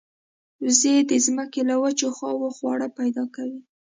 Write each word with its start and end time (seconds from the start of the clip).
وزې 0.63 0.95
د 1.09 1.11
زمکې 1.25 1.61
له 1.69 1.75
وچو 1.83 2.07
خواوو 2.17 2.55
خواړه 2.57 2.87
پیدا 2.99 3.23
کوي 3.35 3.61